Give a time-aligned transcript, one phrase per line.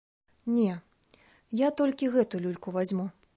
[0.53, 0.71] Не,
[1.59, 3.07] я толькі гэту люльку вазьму.